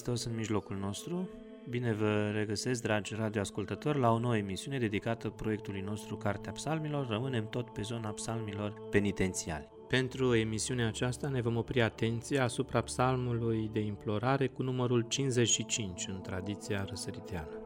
[0.00, 1.28] Hristos în mijlocul nostru.
[1.68, 7.06] Bine vă regăsesc, dragi radioascultători, la o nouă emisiune dedicată proiectului nostru Cartea Psalmilor.
[7.08, 9.68] Rămânem tot pe zona psalmilor penitențiali.
[9.88, 16.20] Pentru emisiunea aceasta ne vom opri atenția asupra psalmului de implorare cu numărul 55 în
[16.20, 17.59] tradiția răsăriteană.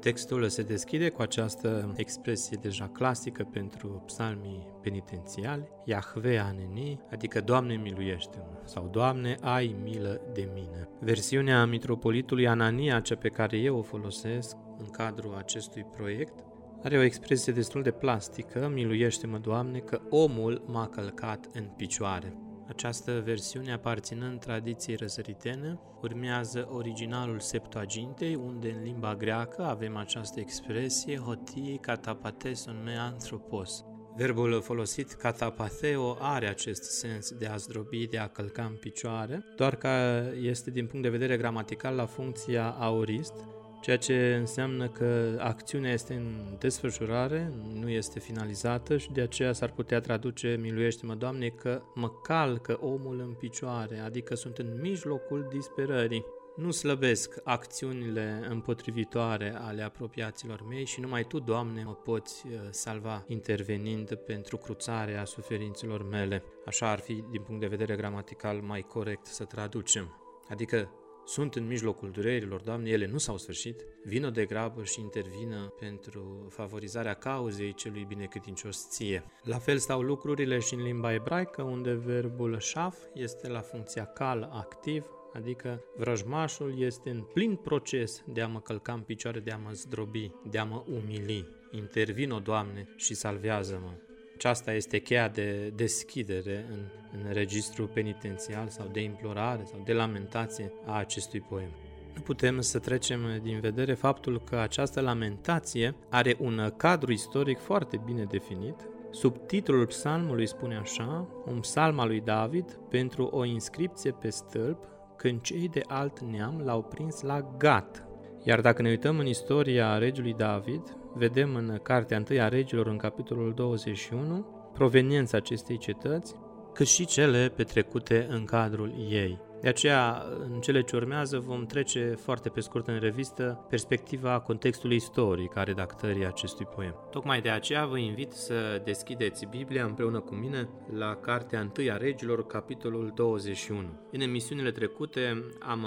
[0.00, 7.74] Textul se deschide cu această expresie deja clasică pentru psalmii penitențiali, Iahve aneni, adică Doamne
[7.74, 10.88] miluiește-mă, sau Doamne ai milă de mine.
[11.00, 16.34] Versiunea mitropolitului Anania, cea pe care eu o folosesc în cadrul acestui proiect,
[16.82, 22.36] are o expresie destul de plastică, miluiește-mă, Doamne, că omul m-a călcat în picioare.
[22.70, 31.16] Această versiune aparținând tradiției răsăritene, urmează originalul Septuagintei, unde în limba greacă avem această expresie
[31.16, 33.84] hotii katapateson me anthropos.
[34.16, 39.76] Verbul folosit katapatheo are acest sens de a zdrobi, de a călca în picioare, doar
[39.76, 43.34] că este din punct de vedere gramatical la funcția aurist,
[43.80, 49.70] ceea ce înseamnă că acțiunea este în desfășurare, nu este finalizată și de aceea s-ar
[49.70, 56.24] putea traduce miluiește-mă, Doamne, că mă calcă omul în picioare, adică sunt în mijlocul disperării.
[56.56, 63.24] Nu slăbesc acțiunile împotrivitoare ale apropiaților mei și numai Tu, Doamne, mă poți uh, salva
[63.26, 66.42] intervenind pentru cruțarea suferințelor mele.
[66.66, 70.14] Așa ar fi, din punct de vedere gramatical, mai corect să traducem.
[70.48, 70.90] Adică
[71.30, 76.46] sunt în mijlocul durerilor, Doamne, ele nu s-au sfârșit, vină de grabă și intervină pentru
[76.48, 79.24] favorizarea cauzei celui binecredincios ție.
[79.42, 84.50] La fel stau lucrurile și în limba ebraică, unde verbul șaf este la funcția cal
[84.52, 89.56] activ, adică vrăjmașul este în plin proces de a mă călca în picioare, de a
[89.56, 91.48] mă zdrobi, de a mă umili.
[91.70, 94.09] Intervino, Doamne, și salvează-mă.
[94.40, 96.78] Aceasta este cheia de deschidere în,
[97.12, 101.68] în registru penitențial sau de implorare sau de lamentație a acestui poem.
[102.14, 108.00] Nu putem să trecem din vedere faptul că această lamentație are un cadru istoric foarte
[108.04, 108.74] bine definit.
[109.10, 114.84] Subtitlul psalmului spune așa, un psalm al lui David pentru o inscripție pe stâlp
[115.16, 118.04] când cei de alt neam l-au prins la Gat.
[118.44, 122.96] Iar dacă ne uităm în istoria regiului David, vedem în Cartea 1 a Regilor, în
[122.96, 126.34] capitolul 21, proveniența acestei cetăți,
[126.72, 129.49] cât și cele petrecute în cadrul ei.
[129.60, 134.96] De aceea, în cele ce urmează, vom trece foarte pe scurt în revistă perspectiva contextului
[134.96, 136.94] istoric a redactării acestui poem.
[137.10, 141.96] Tocmai de aceea vă invit să deschideți Biblia împreună cu mine la Cartea 1 a
[141.96, 143.78] Regilor, capitolul 21.
[144.12, 145.86] În emisiunile trecute am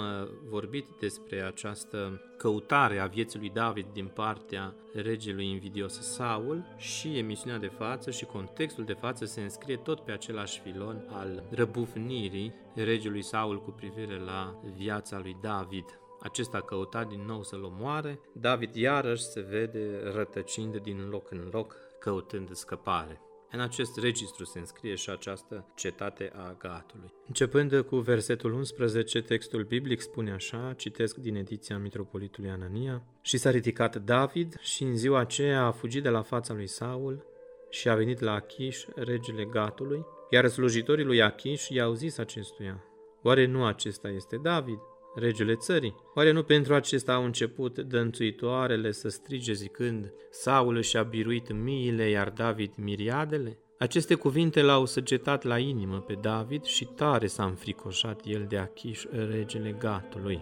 [0.50, 7.60] vorbit despre această căutare a vieții lui David din partea regelui invidios Saul și emisiunea
[7.60, 13.22] de față și contextul de față se înscrie tot pe același filon al răbufnirii regelui
[13.22, 15.86] Saul cu privire la viața lui David.
[16.20, 21.50] Acesta a căutat din nou să-l omoare, David iarăși se vede rătăcind din loc în
[21.52, 23.22] loc, căutând scăpare.
[23.52, 27.14] În acest registru se înscrie și această cetate a Gatului.
[27.28, 33.50] Începând cu versetul 11, textul biblic spune așa, citesc din ediția Mitropolitului Anania, Și s-a
[33.50, 37.26] ridicat David și în ziua aceea a fugit de la fața lui Saul
[37.70, 42.84] și a venit la Achish, regele Gatului, iar slujitorii lui Achish i-au zis acestuia,
[43.22, 44.80] Oare nu acesta este David?
[45.16, 45.96] regele țării.
[46.16, 52.30] Oare nu pentru acesta au început dănțuitoarele să strige zicând, Saul și-a biruit miile, iar
[52.30, 53.58] David miriadele?
[53.80, 59.04] Aceste cuvinte l-au săgetat la inimă pe David și tare s-a înfricoșat el de Achish,
[59.12, 60.42] regele Gatului.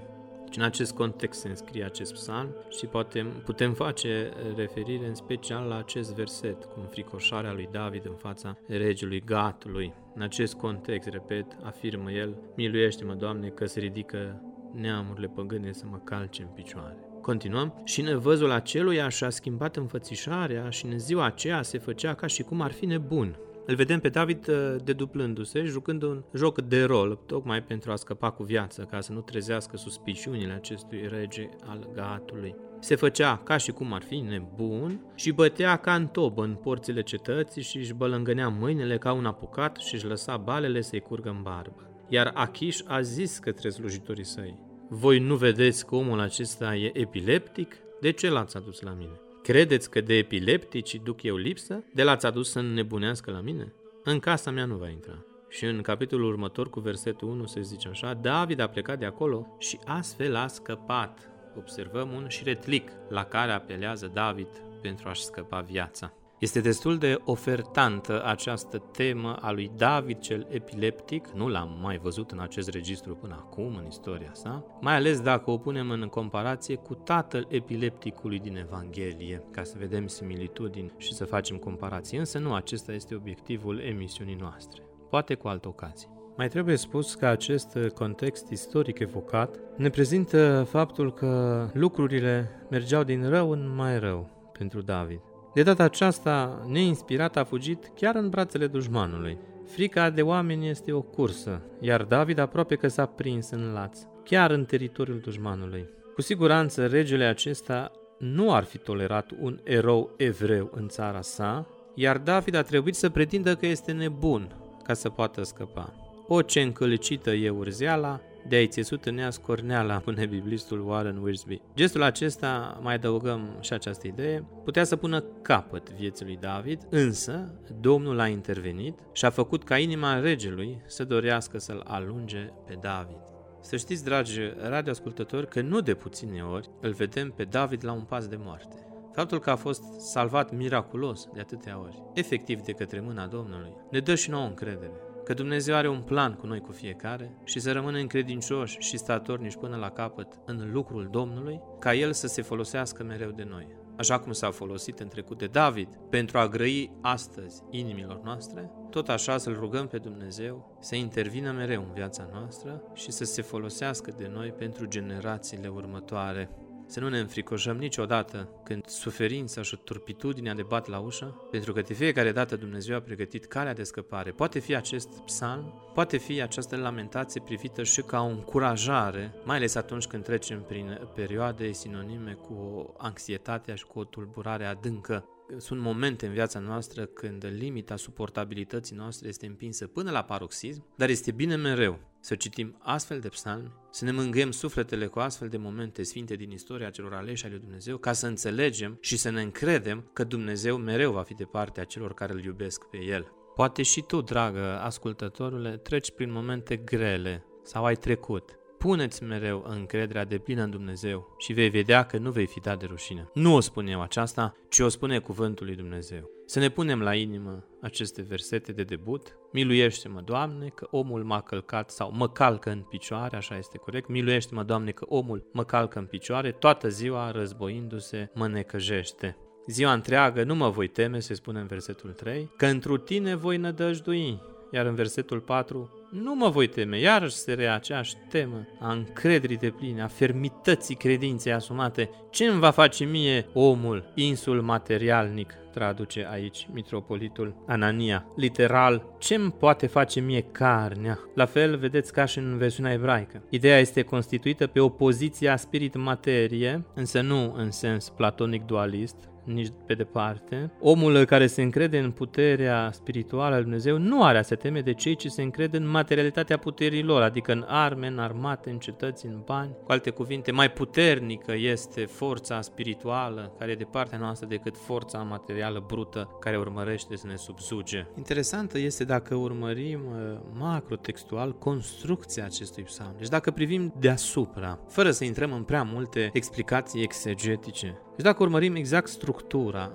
[0.51, 5.67] Deci în acest context se înscrie acest psalm și putem, putem face referire în special
[5.67, 9.93] la acest verset cu înfricoșarea lui David în fața regelui Gatului.
[10.15, 14.41] În acest context, repet, afirmă el, miluiește-mă, Doamne, că se ridică
[14.73, 16.97] neamurile păgâne să mă calce în picioare.
[17.21, 17.81] Continuăm.
[17.83, 22.61] Și nevăzul aceluia și-a schimbat înfățișarea și în ziua aceea se făcea ca și cum
[22.61, 23.37] ar fi nebun.
[23.65, 28.31] Îl vedem pe David uh, deduplându-se, jucând un joc de rol, tocmai pentru a scăpa
[28.31, 32.55] cu viață, ca să nu trezească suspiciunile acestui rege al Gatului.
[32.79, 37.01] Se făcea ca și cum ar fi nebun și bătea ca în tobă în porțile
[37.01, 41.41] cetății și își bălângănea mâinile ca un apucat și își lăsa balele să-i curgă în
[41.41, 41.89] barbă.
[42.07, 44.59] Iar Achiș a zis către slujitorii săi,
[44.89, 47.75] Voi nu vedeți că omul acesta e epileptic?
[48.01, 49.19] De ce l-ați adus la mine?
[49.43, 51.83] Credeți că de epileptici duc eu lipsă?
[51.93, 53.73] De l-ați adus să nebunească la mine?
[54.03, 55.25] În casa mea nu va intra.
[55.49, 59.55] Și în capitolul următor, cu versetul 1, se zice așa, David a plecat de acolo
[59.59, 61.29] și astfel a scăpat.
[61.57, 66.13] Observăm un șiretlic la care apelează David pentru a-și scăpa viața.
[66.41, 72.31] Este destul de ofertantă această temă a lui David cel epileptic, nu l-am mai văzut
[72.31, 76.75] în acest registru până acum în istoria sa, mai ales dacă o punem în comparație
[76.75, 82.53] cu tatăl epilepticului din Evanghelie, ca să vedem similitudini și să facem comparații, însă nu
[82.53, 86.09] acesta este obiectivul emisiunii noastre, poate cu altă ocazie.
[86.37, 93.29] Mai trebuie spus că acest context istoric evocat ne prezintă faptul că lucrurile mergeau din
[93.29, 95.21] rău în mai rău pentru David.
[95.53, 99.37] De data aceasta, neinspirat a fugit chiar în brațele dușmanului.
[99.65, 104.51] Frica de oameni este o cursă, iar David aproape că s-a prins în laț, chiar
[104.51, 105.89] în teritoriul dușmanului.
[106.13, 112.17] Cu siguranță, regele acesta nu ar fi tolerat un erou evreu în țara sa, iar
[112.17, 115.93] David a trebuit să pretindă că este nebun ca să poată scăpa.
[116.27, 121.61] O ce încălcită e urzeala, de a-i țesut în ea scorneala, pune biblistul Warren Wiersbe.
[121.75, 127.51] Gestul acesta, mai adăugăm și această idee, putea să pună capăt vieții lui David, însă
[127.79, 133.17] Domnul a intervenit și a făcut ca inima regelui să dorească să-l alunge pe David.
[133.61, 134.39] Să știți, dragi
[134.69, 138.75] radioascultători, că nu de puține ori îl vedem pe David la un pas de moarte.
[139.13, 143.99] Faptul că a fost salvat miraculos de atâtea ori, efectiv de către mâna Domnului, ne
[143.99, 144.91] dă și nouă încredere
[145.23, 149.55] că Dumnezeu are un plan cu noi cu fiecare și să rămânem credincioși și statornici
[149.55, 153.79] până la capăt în lucrul Domnului, ca El să se folosească mereu de noi.
[153.97, 159.09] Așa cum s-a folosit în trecut de David pentru a grăi astăzi inimilor noastre, tot
[159.09, 164.13] așa să-L rugăm pe Dumnezeu să intervină mereu în viața noastră și să se folosească
[164.17, 166.49] de noi pentru generațiile următoare.
[166.91, 171.81] Să nu ne înfricoșăm niciodată când suferința și turpitudinea de bat la ușă, pentru că
[171.81, 174.31] de fiecare dată Dumnezeu a pregătit calea de scăpare.
[174.31, 179.75] Poate fi acest psalm, poate fi această lamentație privită și ca o încurajare, mai ales
[179.75, 185.25] atunci când trecem prin perioade sinonime cu anxietatea și cu o tulburare adâncă
[185.57, 191.09] sunt momente în viața noastră când limita suportabilității noastre este împinsă până la paroxism, dar
[191.09, 195.57] este bine mereu să citim astfel de psalmi, să ne mângâiem sufletele cu astfel de
[195.57, 200.09] momente sfinte din istoria celor aleși ale Dumnezeu, ca să înțelegem și să ne încredem
[200.13, 203.31] că Dumnezeu mereu va fi de partea celor care îl iubesc pe El.
[203.55, 210.25] Poate și tu, dragă ascultătorule, treci prin momente grele sau ai trecut puneți mereu încrederea
[210.25, 213.29] de plină în Dumnezeu și vei vedea că nu vei fi dat de rușine.
[213.33, 216.29] Nu o spun eu aceasta, ci o spune cuvântul lui Dumnezeu.
[216.45, 219.37] Să ne punem la inimă aceste versete de debut.
[219.51, 224.07] Miluiește-mă, Doamne, că omul m-a călcat sau mă calcă în picioare, așa este corect.
[224.07, 229.37] Miluiește-mă, Doamne, că omul mă calcă în picioare, toată ziua războindu-se mă necăjește.
[229.67, 233.57] Ziua întreagă nu mă voi teme, se spune în versetul 3, că întru tine voi
[233.57, 234.41] nădăjdui.
[234.71, 239.57] Iar în versetul 4, nu mă voi teme, iarăși se rea aceeași temă a încrederii
[239.57, 242.09] de pline, a fermității credinței asumate.
[242.29, 248.25] Ce îmi va face mie omul, insul materialnic, traduce aici mitropolitul Anania.
[248.35, 251.19] Literal, ce îmi poate face mie carnea?
[251.35, 253.43] La fel, vedeți ca și în versiunea ebraică.
[253.49, 260.71] Ideea este constituită pe opoziția spirit-materie, însă nu în sens platonic dualist, nici pe departe.
[260.79, 264.81] Omul care se încrede în puterea spirituală a lui Dumnezeu nu are a se teme
[264.81, 269.25] de cei ce se încred în materialitatea puterilor, adică în arme, în armate, în cetăți,
[269.25, 269.75] în bani.
[269.83, 275.17] Cu alte cuvinte, mai puternică este forța spirituală care e de partea noastră decât forța
[275.17, 278.05] materială brută care urmărește să ne subzuge.
[278.17, 283.15] Interesantă este dacă urmărim uh, macrotextual construcția acestui psalm.
[283.17, 288.75] Deci dacă privim deasupra, fără să intrăm în prea multe explicații exegetice, deci dacă urmărim
[288.75, 289.91] exact structura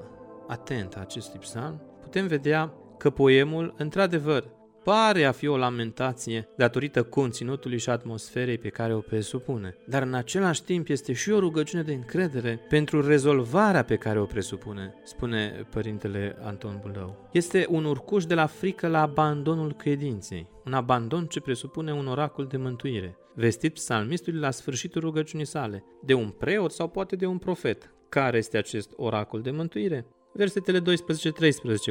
[0.47, 4.50] atentă a acestui psalm, putem vedea că poemul, într-adevăr,
[4.85, 10.14] pare a fi o lamentație datorită conținutului și atmosferei pe care o presupune, dar în
[10.14, 15.66] același timp este și o rugăciune de încredere pentru rezolvarea pe care o presupune, spune
[15.71, 17.28] părintele Anton Bulău.
[17.33, 22.47] Este un urcuș de la frică la abandonul credinței, un abandon ce presupune un oracol
[22.47, 27.38] de mântuire, vestit psalmistului la sfârșitul rugăciunii sale, de un preot sau poate de un
[27.38, 30.06] profet, care este acest oracol de mântuire?
[30.36, 30.84] versetele 12-13,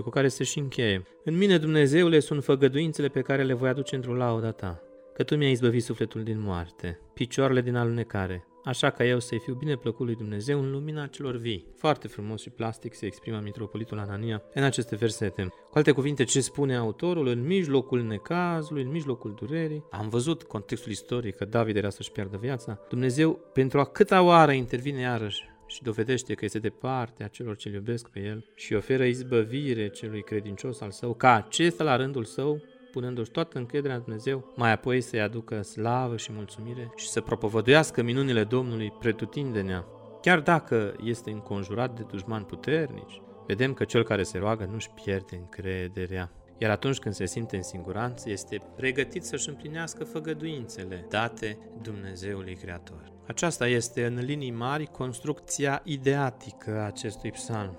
[0.04, 1.04] cu care se și încheie.
[1.24, 4.82] În mine, Dumnezeule, sunt făgăduințele pe care le voi aduce într-o lauda ta,
[5.14, 9.54] că tu mi-ai izbăvit sufletul din moarte, picioarele din alunecare, așa ca eu să-i fiu
[9.54, 11.68] bine plăcut lui Dumnezeu în lumina celor vii.
[11.76, 15.44] Foarte frumos și plastic se exprimă mitropolitul Anania în aceste versete.
[15.44, 19.84] Cu alte cuvinte, ce spune autorul în mijlocul necazului, în mijlocul durerii?
[19.92, 22.80] Am văzut contextul istoric că David era să-și piardă viața.
[22.90, 27.70] Dumnezeu, pentru a câta oară intervine iarăși și dovedește că este departe a celor ce
[27.70, 32.62] iubesc pe el și oferă izbăvire celui credincios al său, ca acesta la rândul său
[32.92, 38.02] punându-și toată încrederea în Dumnezeu, mai apoi să-i aducă slavă și mulțumire și să propovăduiască
[38.02, 39.86] minunile Domnului pretutindenea.
[40.22, 45.36] Chiar dacă este înconjurat de dușmani puternici, vedem că cel care se roagă nu-și pierde
[45.36, 46.32] încrederea.
[46.58, 53.12] Iar atunci când se simte în siguranță, este pregătit să-și împlinească făgăduințele date Dumnezeului Creator.
[53.28, 57.78] Aceasta este, în linii mari, construcția ideatică a acestui psalm.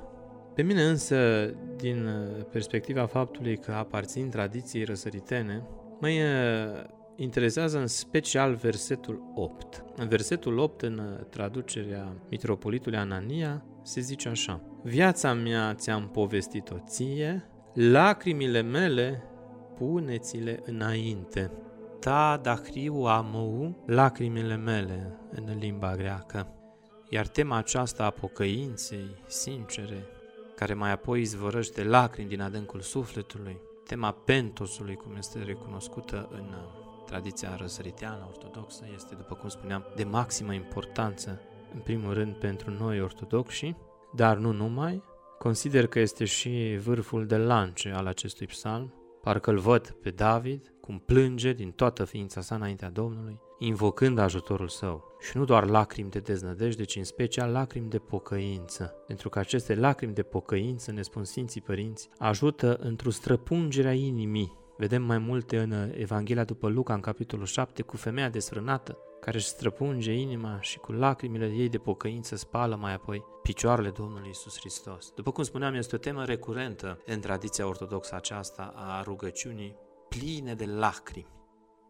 [0.54, 5.62] Pe mine însă, din uh, perspectiva faptului că aparțin tradiției răsăritene,
[6.00, 6.84] mă uh,
[7.16, 9.84] interesează în special versetul 8.
[9.96, 16.76] În versetul 8, în uh, traducerea mitropolitului Anania, se zice așa Viața mea ți-am povestit-o
[16.86, 19.22] ție, lacrimile mele
[19.78, 21.50] puneți-le înainte.
[22.00, 26.48] Ta dacriu amou lacrimile mele în limba greacă.
[27.10, 30.06] Iar tema aceasta a pocăinței sincere,
[30.54, 33.56] care mai apoi izvorăște lacrimi din adâncul sufletului,
[33.86, 40.04] tema pentosului, cum este recunoscută în uh, tradiția răsăriteană ortodoxă, este, după cum spuneam, de
[40.04, 41.40] maximă importanță,
[41.74, 43.76] în primul rând pentru noi ortodoxi,
[44.14, 45.02] dar nu numai.
[45.38, 50.74] Consider că este și vârful de lance al acestui psalm, parcă îl văd pe David,
[50.80, 55.04] cum plânge din toată ființa sa înaintea Domnului, invocând ajutorul său.
[55.20, 58.94] Și nu doar lacrimi de deznădejde, ci în special lacrimi de pocăință.
[59.06, 64.64] Pentru că aceste lacrimi de pocăință, ne spun Sfinții Părinți, ajută într-o străpungerea inimii.
[64.76, 69.46] Vedem mai multe în Evanghelia după Luca, în capitolul 7, cu femeia desfrânată, care își
[69.46, 75.12] străpunge inima și cu lacrimile ei de pocăință spală mai apoi picioarele Domnului Isus Hristos.
[75.14, 79.76] După cum spuneam, este o temă recurentă în tradiția ortodoxă aceasta a rugăciunii
[80.08, 81.35] pline de lacrimi.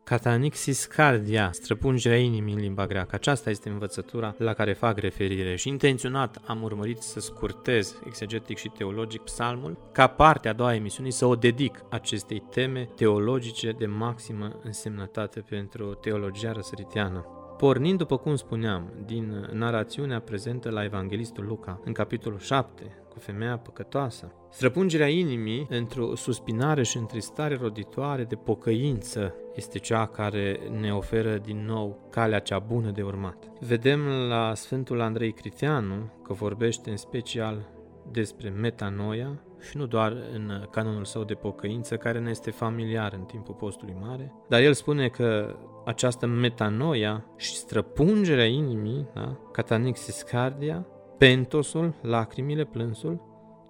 [0.08, 3.14] Catanixis cardia, străpungerea inimii în limba greacă.
[3.14, 8.68] Aceasta este învățătura la care fac referire și intenționat am urmărit să scurtez exegetic și
[8.68, 14.60] teologic psalmul ca parte a doua emisiunii să o dedic acestei teme teologice de maximă
[14.62, 17.35] însemnătate pentru teologia răsăritiană.
[17.56, 23.58] Pornind, după cum spuneam, din narațiunea prezentă la Evanghelistul Luca, în capitolul 7, cu femeia
[23.58, 24.32] păcătoasă.
[24.50, 31.64] Străpungerea inimii într-o suspinare și întristare roditoare de pocăință este cea care ne oferă din
[31.64, 33.50] nou calea cea bună de urmat.
[33.60, 37.68] Vedem la Sfântul Andrei Criteanu că vorbește în special
[38.10, 43.24] despre metanoia și nu doar în canonul său de pocăință, care ne este familiar în
[43.24, 50.86] timpul postului mare, dar el spune că această metanoia și străpungerea inimii, da, catanixis cardia,
[51.18, 53.20] pentosul, lacrimile, plânsul,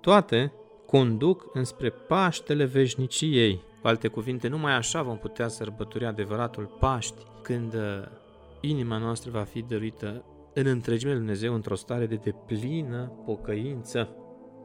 [0.01, 0.53] toate
[0.87, 3.63] conduc înspre Paștele veșniciei.
[3.81, 7.81] Cu alte cuvinte, numai așa vom putea sărbători adevăratul Paști, când uh,
[8.61, 14.09] inima noastră va fi dăruită în întregime lui Dumnezeu într-o stare de deplină pocăință.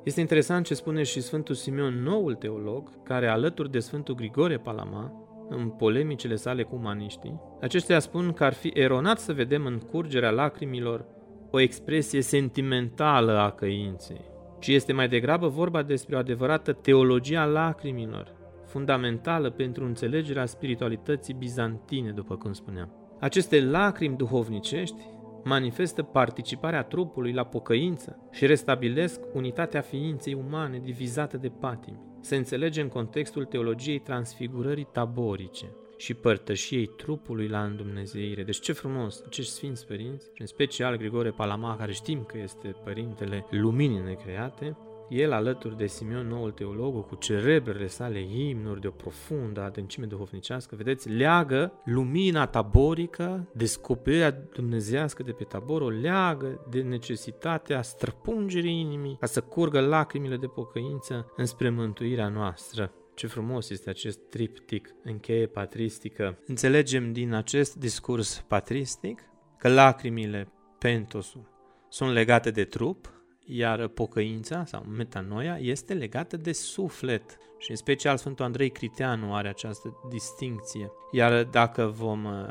[0.04, 5.21] Este interesant ce spune și Sfântul Simeon, noul teolog, care alături de Sfântul Grigore Palama,
[5.56, 10.30] în polemicile sale cu umaniștii, aceștia spun că ar fi eronat să vedem în curgerea
[10.30, 11.06] lacrimilor
[11.52, 14.22] o expresie sentimentală a căinței,
[14.60, 18.34] ci este mai degrabă vorba despre o adevărată teologie a lacrimilor,
[18.66, 23.16] fundamentală pentru înțelegerea spiritualității bizantine, după cum spuneam.
[23.20, 25.02] Aceste lacrimi duhovnicești
[25.44, 32.11] manifestă participarea trupului la pocăință și restabilesc unitatea ființei umane divizată de patimi.
[32.22, 35.66] Se înțelege în contextul teologiei transfigurării taborice
[35.98, 38.44] și părtășiei trupului la îndumnezeire.
[38.44, 43.46] Deci ce frumos, acești sfinți părinți, în special Grigore Palama, care știm că este părintele
[43.50, 44.78] luminii necreate,
[45.12, 50.76] el, alături de Simeon, noul teolog, cu cerebrele sale imnuri de o profundă adâncime duhovnicească,
[50.76, 59.18] vedeți, leagă lumina taborică, descoperirea dumnezească de pe tabor, o leagă de necesitatea străpungerii inimii
[59.20, 62.92] ca să curgă lacrimile de pocăință înspre mântuirea noastră.
[63.16, 66.38] Ce frumos este acest triptic încheie patristică.
[66.48, 69.22] Înțelegem din acest discurs patristic
[69.58, 71.50] că lacrimile, pentosul,
[71.90, 73.21] sunt legate de trup,
[73.52, 77.38] iar pocăința sau metanoia este legată de suflet.
[77.58, 80.92] Și în special Sfântul Andrei Criteanu are această distinție.
[81.12, 82.48] Iar dacă vom uh,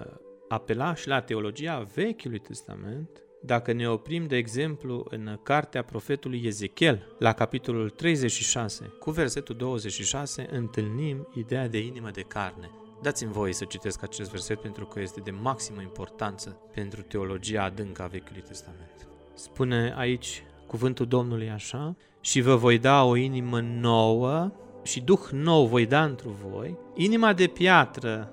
[0.48, 3.08] apela și la teologia Vechiului Testament,
[3.42, 10.48] Dacă ne oprim, de exemplu, în cartea profetului Ezechiel, la capitolul 36, cu versetul 26,
[10.50, 12.70] întâlnim ideea de inimă de carne.
[13.02, 18.02] Dați-mi voie să citesc acest verset pentru că este de maximă importanță pentru teologia adâncă
[18.02, 19.08] a Vechiului Testament.
[19.34, 25.66] Spune aici cuvântul Domnului așa, și vă voi da o inimă nouă și duh nou
[25.66, 28.32] voi da întru voi, inima de piatră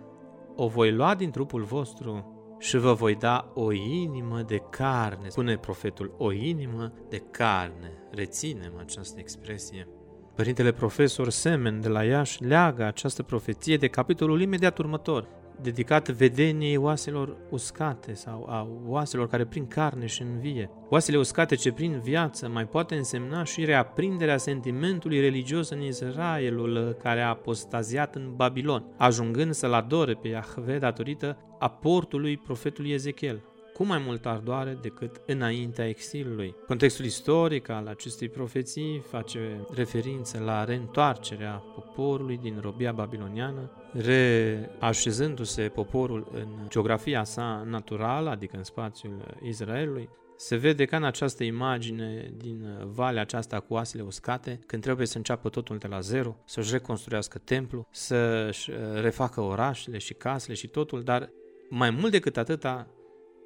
[0.56, 5.29] o voi lua din trupul vostru și vă voi da o inimă de carne.
[5.29, 7.91] Spune profetul, o inimă de carne.
[8.12, 9.88] Reținem această expresie.
[10.36, 15.27] Părintele profesor Semen de la Iași leagă această profeție de capitolul imediat următor,
[15.61, 20.69] dedicat vedeniei oaselor uscate sau a oaselor care prin carne și învie.
[20.89, 27.21] Oasele uscate ce prin viață mai poate însemna și reaprinderea sentimentului religios în Israelul care
[27.21, 33.41] a apostaziat în Babilon, ajungând să-l adore pe Iahve datorită aportului profetului Ezechiel
[33.77, 36.55] cu mai multă ardoare decât înaintea exilului.
[36.67, 39.39] Contextul istoric al acestei profeții face
[39.73, 41.63] referință la reîntoarcerea
[41.98, 50.56] poporului din robia babiloniană, reașezându-se poporul în geografia sa naturală, adică în spațiul Israelului, se
[50.56, 55.50] vede ca în această imagine din valea aceasta cu oasele uscate, când trebuie să înceapă
[55.50, 61.30] totul de la zero, să-și reconstruiască templu, să-și refacă orașele și casele și totul, dar
[61.70, 62.88] mai mult decât atâta,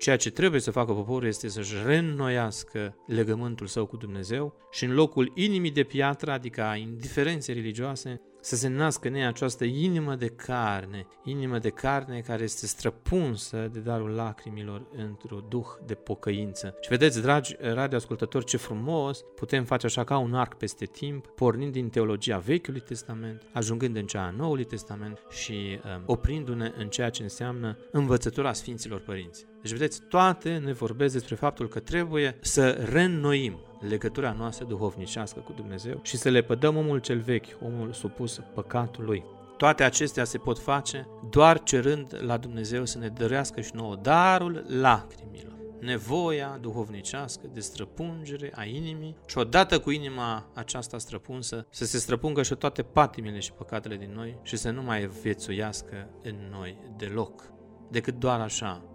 [0.01, 4.93] Ceea ce trebuie să facă poporul este să-și reînnoiască legământul său cu Dumnezeu și în
[4.93, 10.15] locul inimii de piatră, adică a indiferenței religioase, să se nască în ea această inimă
[10.15, 16.75] de carne, inimă de carne care este străpunsă de darul lacrimilor într-o duh de pocăință.
[16.81, 21.71] Și vedeți, dragi radioascultători, ce frumos putem face așa ca un arc peste timp, pornind
[21.71, 27.09] din teologia Vechiului Testament, ajungând în cea a Noului Testament și um, oprindu-ne în ceea
[27.09, 29.50] ce înseamnă învățătura Sfinților Părinți.
[29.61, 35.53] Deci, vedeți, toate ne vorbesc despre faptul că trebuie să reînnoim legătura noastră duhovnicească cu
[35.55, 39.23] Dumnezeu și să le pădăm omul cel vechi, omul supus păcatului.
[39.57, 44.65] Toate acestea se pot face doar cerând la Dumnezeu să ne dărească și nouă darul
[44.67, 51.97] lacrimilor, nevoia duhovnicească de străpungere a inimii și odată cu inima aceasta străpunsă să se
[51.97, 56.77] străpungă și toate patimile și păcatele din noi și să nu mai viețuiască în noi
[56.97, 57.43] deloc.
[57.89, 58.90] Decât doar așa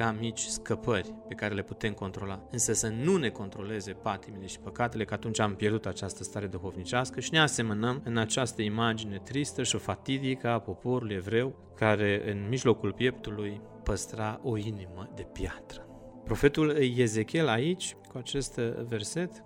[0.00, 4.58] ca mici scăpări pe care le putem controla, însă să nu ne controleze patimile și
[4.58, 9.62] păcatele, că atunci am pierdut această stare duhovnicească și ne asemănăm în această imagine tristă
[9.62, 15.86] și fatidică a poporului evreu, care în mijlocul pieptului păstra o inimă de piatră.
[16.24, 18.54] Profetul Ezechiel aici, cu acest
[18.88, 19.44] verset,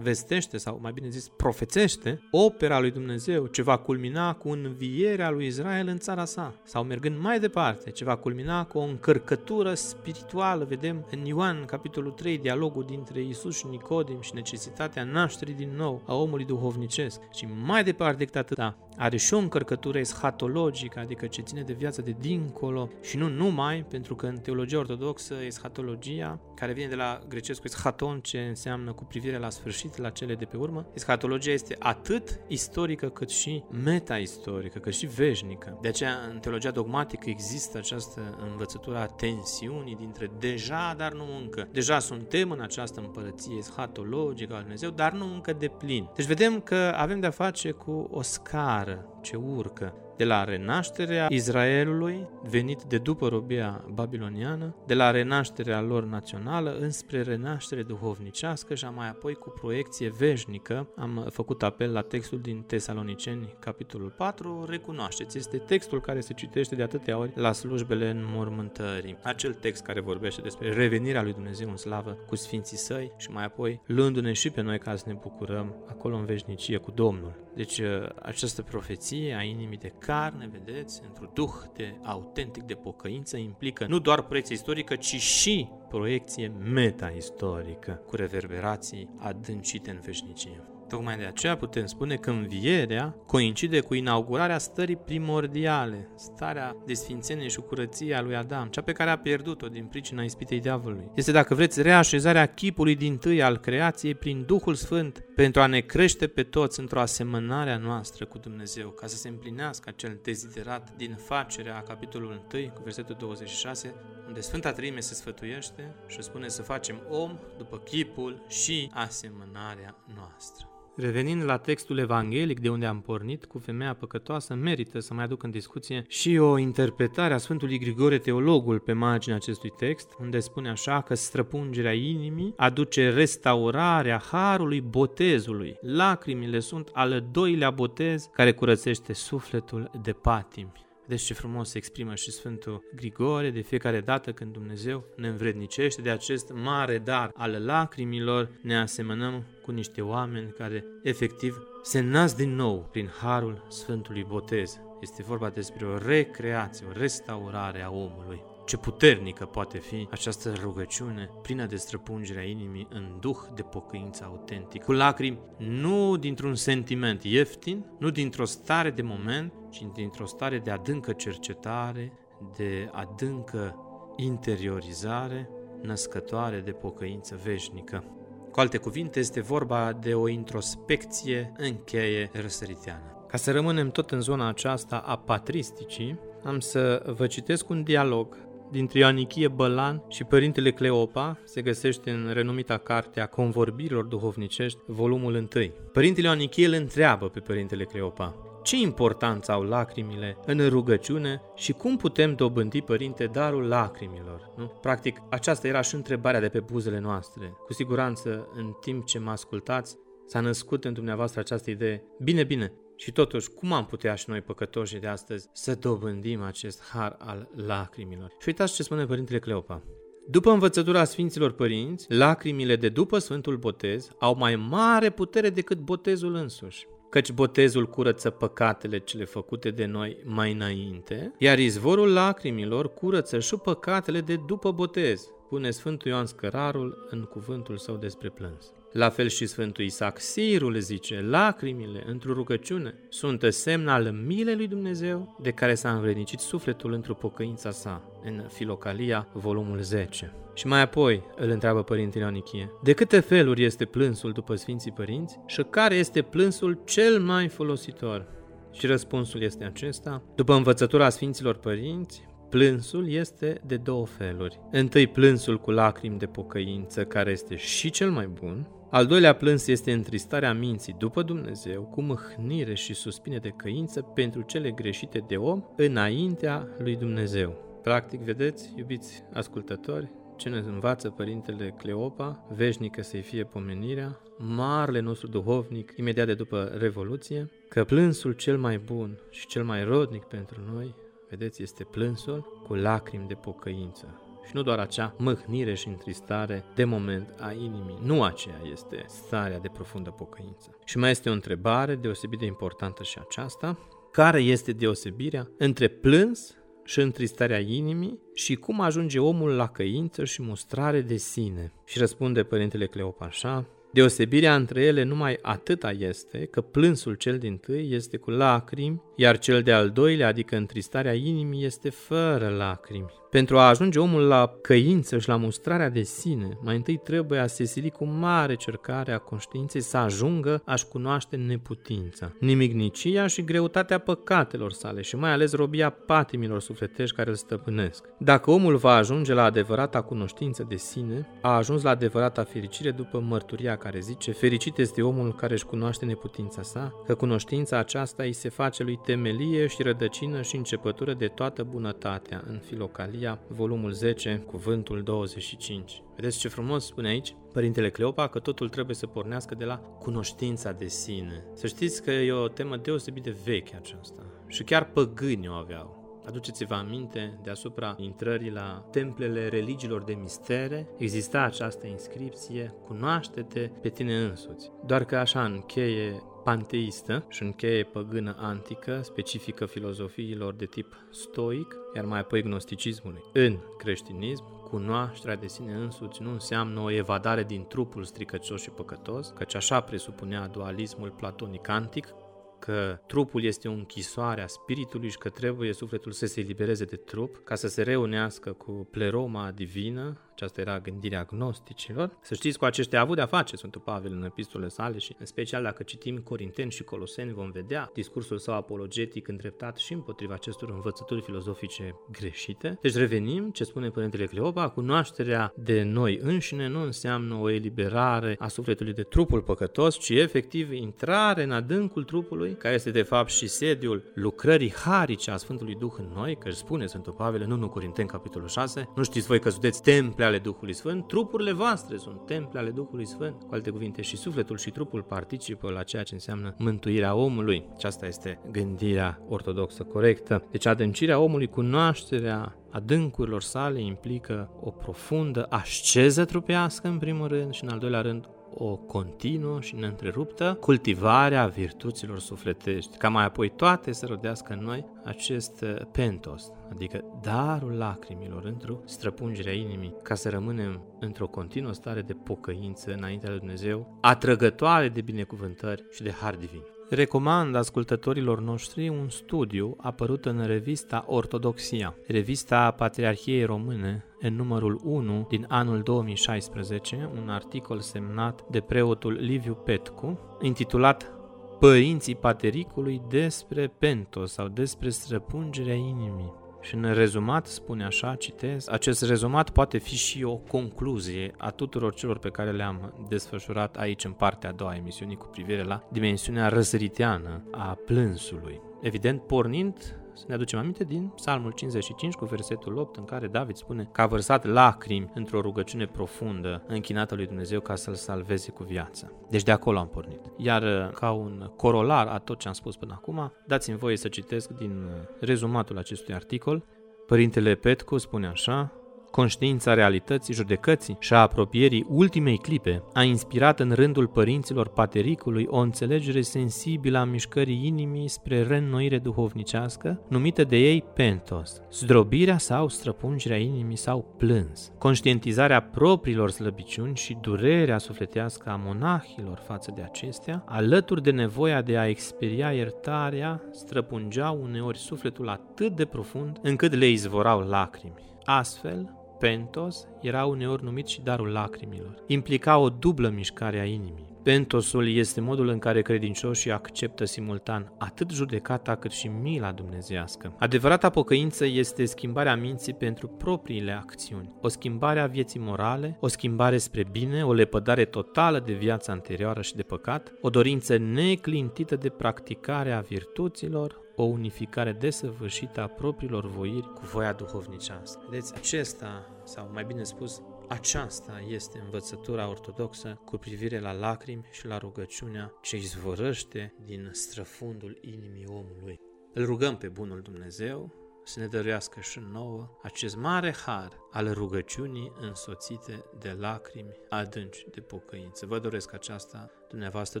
[0.00, 5.46] vestește, sau mai bine zis, profețește opera lui Dumnezeu, ce va culmina cu învierea lui
[5.46, 6.54] Israel în țara sa.
[6.64, 12.10] Sau mergând mai departe, ce va culmina cu o încărcătură spirituală, vedem în Ioan, capitolul
[12.10, 17.20] 3, dialogul dintre Isus și Nicodim și necesitatea nașterii din nou a omului duhovnicesc.
[17.32, 22.02] Și mai departe decât atâta, are și o încărcătură eschatologică, adică ce ține de viața
[22.02, 27.20] de dincolo și nu numai, pentru că în teologia ortodoxă eschatologia, care vine de la
[27.28, 31.76] grecescu eschaton, ce înseamnă cu privire la sfârșit, la cele de pe urmă, eschatologia este
[31.78, 35.78] atât istorică cât și meta-istorică, cât și veșnică.
[35.80, 41.68] De aceea, în teologia dogmatică există această învățătură a tensiunii dintre deja, dar nu încă.
[41.72, 46.08] Deja suntem în această împărăție eschatologică al Dumnezeu, dar nu încă de plin.
[46.14, 48.87] Deci vedem că avem de-a face cu o scară
[49.20, 56.04] ce urcă de la renașterea Israelului, venit de după robia babiloniană, de la renașterea lor
[56.04, 60.88] națională înspre renaștere duhovnicească și mai apoi cu proiecție veșnică.
[60.96, 66.74] Am făcut apel la textul din Tesaloniceni, capitolul 4, recunoașteți, este textul care se citește
[66.74, 69.18] de atâtea ori la slujbele în mormântării.
[69.22, 73.44] Acel text care vorbește despre revenirea lui Dumnezeu în slavă cu sfinții săi și mai
[73.44, 77.46] apoi luându-ne și pe noi ca să ne bucurăm acolo în veșnicie cu Domnul.
[77.58, 77.80] Deci
[78.22, 83.98] această profeție a inimii de carne, vedeți, într-un duh de autentic de pocăință, implică nu
[83.98, 90.62] doar proiecție istorică, ci și proiecție meta-istorică, cu reverberații adâncite în veșnicie.
[90.88, 97.48] Tocmai de aceea putem spune că învierea coincide cu inaugurarea stării primordiale, starea de sfințenie
[97.48, 101.10] și curăție a lui Adam, cea pe care a pierdut-o din pricina ispitei diavolului.
[101.14, 105.80] Este, dacă vreți, reașezarea chipului din tâi al creației prin Duhul Sfânt pentru a ne
[105.80, 110.96] crește pe toți într-o asemănare a noastră cu Dumnezeu, ca să se împlinească acel deziderat
[110.96, 113.94] din facerea a capitolul 1 cu versetul 26,
[114.26, 120.77] unde Sfânta Treime se sfătuiește și spune să facem om după chipul și asemănarea noastră.
[121.00, 125.42] Revenind la textul evanghelic de unde am pornit cu femeia păcătoasă, merită să mai aduc
[125.42, 130.70] în discuție și o interpretare a Sfântului Grigore Teologul pe marginea acestui text, unde spune
[130.70, 135.76] așa că străpungerea inimii aduce restaurarea harului botezului.
[135.80, 140.87] Lacrimile sunt al doilea botez care curățește sufletul de patimi.
[141.08, 146.02] Vedeți ce frumos se exprimă și Sfântul Grigore de fiecare dată când Dumnezeu ne învrednicește
[146.02, 152.36] de acest mare dar al lacrimilor, ne asemănăm cu niște oameni care efectiv se nasc
[152.36, 154.78] din nou prin harul Sfântului Botez.
[155.00, 158.57] Este vorba despre o recreație, o restaurare a omului.
[158.68, 164.84] Ce puternică poate fi această rugăciune plină de străpungerea inimii în duh de pocăință autentic,
[164.84, 170.70] cu lacrimi nu dintr-un sentiment ieftin, nu dintr-o stare de moment, ci dintr-o stare de
[170.70, 172.12] adâncă cercetare,
[172.56, 173.76] de adâncă
[174.16, 175.50] interiorizare,
[175.82, 178.04] născătoare de pocăință veșnică.
[178.50, 183.24] Cu alte cuvinte, este vorba de o introspecție în cheie răsăriteană.
[183.28, 188.47] Ca să rămânem tot în zona aceasta a patristicii, am să vă citesc un dialog
[188.70, 195.34] dintre Ioanichie Bălan și părintele Cleopa se găsește în renumita carte a convorbirilor duhovnicești, volumul
[195.34, 195.48] 1.
[195.92, 201.96] Părintele Ioanichie îl întreabă pe părintele Cleopa, ce importanță au lacrimile în rugăciune și cum
[201.96, 204.52] putem dobândi, părinte, darul lacrimilor?
[204.56, 204.66] Nu?
[204.80, 207.52] Practic, aceasta era și întrebarea de pe buzele noastre.
[207.66, 212.02] Cu siguranță, în timp ce mă ascultați, s-a născut în dumneavoastră această idee.
[212.22, 216.82] Bine, bine, și totuși, cum am putea și noi păcătoși de astăzi să dobândim acest
[216.82, 218.28] har al lacrimilor?
[218.40, 219.82] Și uitați ce spune Părintele Cleopa.
[220.26, 226.34] După învățătura Sfinților Părinți, lacrimile de după Sfântul Botez au mai mare putere decât botezul
[226.34, 233.38] însuși căci botezul curăță păcatele cele făcute de noi mai înainte, iar izvorul lacrimilor curăță
[233.38, 238.72] și păcatele de după botez, spune Sfântul Ioan Scărarul în cuvântul său despre plâns.
[238.92, 244.66] La fel și Sfântul Isaac Sirul zice, lacrimile într-o rugăciune sunt semn al milei lui
[244.66, 250.32] Dumnezeu de care s-a învrednicit sufletul într-o pocăința sa, în Filocalia, volumul 10.
[250.54, 255.38] Și mai apoi îl întreabă Părintele Ionichie, de câte feluri este plânsul după Sfinții Părinți
[255.46, 258.26] și care este plânsul cel mai folositor?
[258.72, 260.22] Și răspunsul este acesta.
[260.34, 264.60] După învățătura Sfinților Părinți, Plânsul este de două feluri.
[264.70, 268.66] Întâi plânsul cu lacrimi de pocăință, care este și cel mai bun.
[268.90, 274.42] Al doilea plâns este întristarea minții după Dumnezeu, cu mâhnire și suspine de căință pentru
[274.42, 277.80] cele greșite de om înaintea lui Dumnezeu.
[277.82, 285.26] Practic, vedeți, iubiți ascultători, ce ne învață Părintele Cleopa, veșnică să-i fie pomenirea, marele nostru
[285.26, 290.60] duhovnic, imediat de după Revoluție, că plânsul cel mai bun și cel mai rodnic pentru
[290.72, 290.94] noi
[291.28, 294.22] vedeți, este plânsul cu lacrimi de pocăință.
[294.48, 297.98] Și nu doar acea mâhnire și întristare de moment a inimii.
[298.02, 300.78] Nu aceea este starea de profundă pocăință.
[300.84, 303.78] Și mai este o întrebare deosebit de importantă și aceasta.
[304.12, 310.42] Care este deosebirea între plâns și întristarea inimii și cum ajunge omul la căință și
[310.42, 311.72] mustrare de sine?
[311.84, 317.56] Și răspunde Părintele Cleopa așa, Deosebirea între ele numai atâta este că plânsul cel din
[317.56, 323.12] tâi este cu lacrimi, iar cel de-al doilea, adică întristarea inimii, este fără lacrimi.
[323.30, 327.46] Pentru a ajunge omul la căință și la mustrarea de sine, mai întâi trebuie a
[327.46, 333.98] se sili cu mare cercare a conștiinței să ajungă a-și cunoaște neputința, nimicnicia și greutatea
[333.98, 338.04] păcatelor sale și mai ales robia patimilor sufletești care îl stăpânesc.
[338.18, 343.20] Dacă omul va ajunge la adevărata cunoștință de sine, a ajuns la adevărata fericire după
[343.20, 348.32] mărturia care zice Fericit este omul care își cunoaște neputința sa, că cunoștința aceasta îi
[348.32, 353.92] se face lui temelie și rădăcină și începătură de toată bunătatea în filocalie Evanghelia, volumul
[353.92, 356.02] 10, cuvântul 25.
[356.16, 360.72] Vedeți ce frumos spune aici Părintele Cleopa că totul trebuie să pornească de la cunoștința
[360.72, 361.44] de sine.
[361.54, 366.20] Să știți că e o temă deosebit de veche aceasta și chiar păgâni o aveau.
[366.26, 374.16] Aduceți-vă aminte, deasupra intrării la templele religiilor de mistere, exista această inscripție, cunoaște-te pe tine
[374.16, 374.70] însuți.
[374.86, 382.04] Doar că așa încheie panteistă și încheie păgână antică, specifică filozofiilor de tip stoic, iar
[382.04, 383.20] mai apoi gnosticismului.
[383.32, 389.32] În creștinism, cunoașterea de sine însuți nu înseamnă o evadare din trupul stricăcios și păcătos,
[389.36, 392.14] căci așa presupunea dualismul platonic antic,
[392.58, 396.96] că trupul este o închisoare a spiritului și că trebuie sufletul să se elibereze de
[396.96, 402.10] trup ca să se reunească cu pleroma divină, Aceasta era gândirea gnosticilor.
[402.20, 405.26] Să știți, cu aceștia a avut de-a face Sfântul Pavel în epistole sale și în
[405.26, 410.70] special dacă citim Corinteni și Coloseni vom vedea discursul său apologetic îndreptat și împotriva acestor
[410.70, 412.78] învățături filozofice greșite.
[412.80, 418.48] Deci revenim, ce spune Părintele Cleopa, cunoașterea de noi înșine nu înseamnă o eliberare a
[418.48, 423.46] sufletului de trupul păcătos, ci efectiv intrare în adâncul trupului, care este de fapt și
[423.46, 427.68] sediul lucrării harice a Sfântului Duh în noi, că își spune Sfântul Pavel în 1
[427.68, 432.26] Corinteni capitolul 6, nu știți voi că sunteți temple ale Duhului Sfânt, trupurile voastre sunt
[432.26, 433.42] temple ale Duhului Sfânt.
[433.42, 437.68] Cu alte cuvinte, și sufletul și trupul participă la ceea ce înseamnă mântuirea omului.
[437.74, 440.44] Aceasta este gândirea ortodoxă corectă.
[440.50, 447.64] Deci adâncirea omului, cunoașterea adâncurilor sale implică o profundă asceză trupească în primul rând și
[447.64, 453.48] în al doilea rând o continuă și neîntreruptă cultivare a virtuților sufletești, ca mai apoi
[453.48, 459.94] toate să rodească în noi acest uh, pentos, adică darul lacrimilor într-o străpungere a inimii,
[460.02, 466.02] ca să rămânem într-o continuă stare de pocăință înaintea lui Dumnezeu, atrăgătoare de binecuvântări și
[466.02, 466.62] de har divin.
[466.90, 475.26] Recomand ascultătorilor noștri un studiu apărut în revista Ortodoxia, revista Patriarhiei Române, în numărul 1
[475.28, 481.12] din anul 2016, un articol semnat de preotul Liviu Petcu, intitulat
[481.58, 486.32] Părinții Patericului despre Pentos sau despre străpungerea inimii.
[486.60, 491.94] Și în rezumat spune așa, citez, acest rezumat poate fi și o concluzie a tuturor
[491.94, 495.82] celor pe care le-am desfășurat aici în partea a doua a emisiunii cu privire la
[495.92, 498.60] dimensiunea răsăriteană a plânsului.
[498.80, 503.56] Evident, pornind să ne aducem aminte din Psalmul 55 cu versetul 8 în care David
[503.56, 508.62] spune că a vărsat lacrimi într-o rugăciune profundă închinată lui Dumnezeu ca să-l salveze cu
[508.62, 509.12] viață.
[509.30, 510.20] Deci de acolo am pornit.
[510.36, 514.50] Iar ca un corolar a tot ce am spus până acum, dați-mi voie să citesc
[514.50, 514.88] din
[515.20, 516.64] rezumatul acestui articol.
[517.06, 518.72] Părintele Petcu spune așa,
[519.10, 525.58] Conștiința realității, judecății și a apropierii ultimei clipe a inspirat în rândul părinților patericului o
[525.58, 533.36] înțelegere sensibilă a mișcării inimii spre reînnoire duhovnicească, numită de ei pentos, zdrobirea sau străpungerea
[533.36, 541.02] inimii sau plâns, conștientizarea propriilor slăbiciuni și durerea sufletească a monahilor față de acestea, alături
[541.02, 547.40] de nevoia de a experia iertarea, străpungeau uneori sufletul atât de profund încât le izvorau
[547.40, 548.06] lacrimi.
[548.24, 551.94] Astfel, Pentos era uneori numit și darul lacrimilor.
[552.06, 554.06] Implica o dublă mișcare a inimii.
[554.22, 560.34] Pentosul este modul în care credincioșii acceptă simultan atât judecata cât și mila dumnezească.
[560.38, 566.58] Adevărata pocăință este schimbarea minții pentru propriile acțiuni, o schimbare a vieții morale, o schimbare
[566.58, 571.88] spre bine, o lepădare totală de viața anterioară și de păcat, o dorință neclintită de
[571.88, 578.06] practicare a virtuților, o unificare desăvârșită a propriilor voiri cu voia duhovnicească.
[578.08, 584.46] Vedeți, acesta, sau mai bine spus, aceasta este învățătura ortodoxă cu privire la lacrimi și
[584.46, 588.80] la rugăciunea ce izvorăște din străfundul inimii omului.
[589.14, 590.74] Îl rugăm pe Bunul Dumnezeu
[591.08, 597.60] să ne dăruiască și nouă acest mare har al rugăciunii însoțite de lacrimi adânci de
[597.60, 598.26] pocăință.
[598.26, 600.00] Vă doresc aceasta dumneavoastră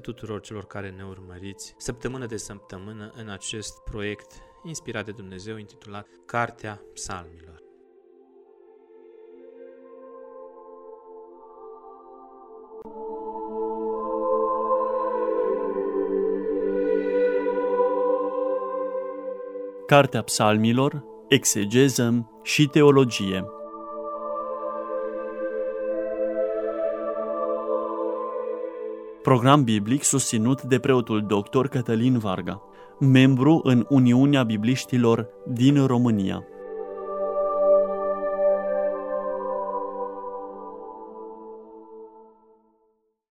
[0.00, 4.32] tuturor celor care ne urmăriți săptămână de săptămână în acest proiect
[4.64, 7.67] inspirat de Dumnezeu intitulat Cartea Psalmilor.
[19.88, 23.44] Cartea Psalmilor, Exegeză și Teologie.
[29.22, 31.66] Program biblic susținut de preotul dr.
[31.66, 32.62] Cătălin Varga,
[33.00, 36.46] membru în Uniunea Bibliștilor din România.